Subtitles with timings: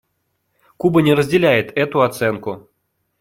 [0.77, 2.67] Куба не разделяет эту оценку.